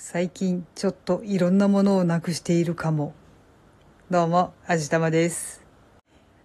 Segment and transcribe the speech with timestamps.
[0.00, 3.14] 最近ちょっといろんなものをなくしているかも。
[4.08, 5.66] どうも、あじたまです。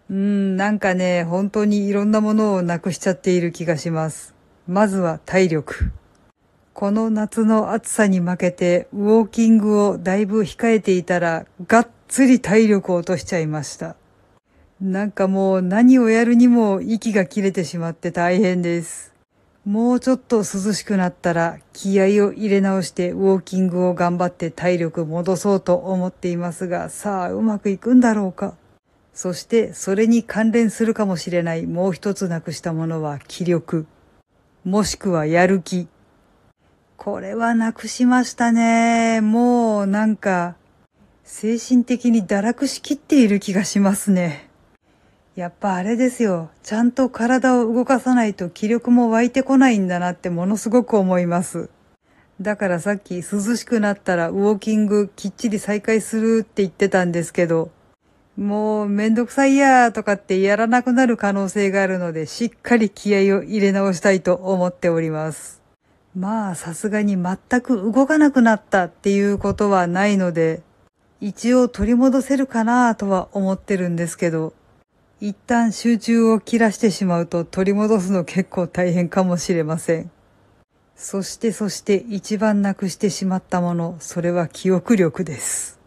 [0.10, 4.34] うーん、なんかね、本当にいろんなものをなくしちゃっている気がします。
[4.68, 5.92] まずは体力。
[6.74, 13.96] この夏の暑さに負けてウォーキングをだいぶ控えていたらがっつり体力を落としちゃいました。
[14.82, 19.13] なんかもう何をやるにも息が切れてしまって大変です。
[19.66, 20.44] もうちょっと涼
[20.74, 28.56] しくなったら気合を入れ直してウォーキングを頑張って体力戻そうと思っていますが、さあうまくいくんだろうか。
[29.14, 33.86] そしてそれに関連するかもしれないもう一つなくしたものは気力。
[34.66, 35.88] もしくはやる気。
[36.98, 39.22] これはなくしましたね。
[39.22, 40.56] もうなんか
[41.24, 44.50] 精神的に堕落しきっている気がしますね。
[45.36, 46.52] やっぱあれですよ。
[46.62, 51.70] ちゃんと体を動かさないと気力も湧いてこないんだなってものすごく思います。
[52.40, 57.72] だからさっき涼しくなったらウォーキングきっちり再開するって言ってたんですけど、
[58.38, 65.64] もうめんどくさいやーとかってやらなくなる可能性があるので、しっかり気合を入れ直したいと思っております。
[66.16, 70.62] まあさすがに全く動かなくなったっていうことはないので、
[71.22, 74.54] 一応取り戻せるかなとは思ってるんですけど、
[75.26, 80.12] 一旦集中を切らしてしまうと取り戻すの結構大変かもしれません。
[80.98, 85.80] そしてそして一番なくしてしまったもの、それは記憶力です。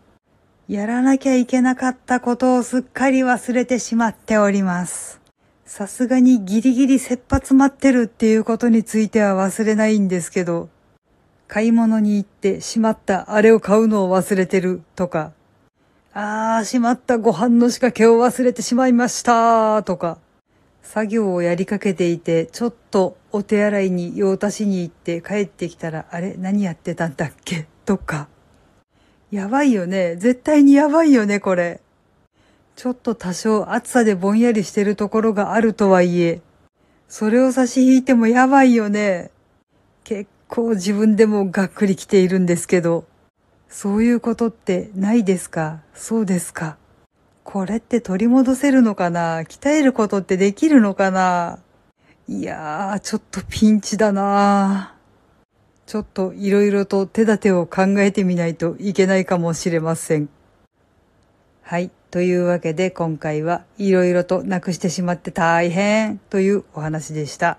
[0.68, 5.20] やらなきゃいけなかったことをすっかり忘れてしまっております。
[5.66, 10.70] さすがにギリギリ切羽詰まってるっていうことについては忘れないんですけど、
[11.46, 15.32] 買い物に行ってしまったあれを買うのを忘れてるとか、
[16.18, 20.16] あー、しまったご飯の仕掛けを忘れてしまいましたとか、
[20.82, 26.34] 作業をやりかけていて、ちょっとお手洗いに用足しに行って帰ってきたら、あれ？
[26.38, 27.66] 何やってたんだっけ？
[27.84, 28.28] とか。
[29.30, 30.16] やばいよね。
[30.16, 31.82] 絶対にやばいよね、これ。
[32.76, 36.40] ちょっと多少暑さでぼんやりしてるところがあるとはいえ、
[37.08, 39.30] それを差し引いてもやばいよね。
[40.02, 43.04] 結構自分でもがっくりきているんですけど。
[43.68, 45.80] そういうことってないですか？
[45.94, 46.76] そうですか。
[47.44, 49.42] これって取り戻せるのかな？
[49.42, 51.58] 鍛えることってできるのかな？
[52.28, 54.94] いやー、ちょっとピンチだな
[55.86, 60.28] ちょっといろいろと手立てを考えてみないといけないかもしれません。
[61.62, 61.90] はい。
[62.10, 67.58] というわけで今回はいろいろとなくしてしまって大変というお話でした。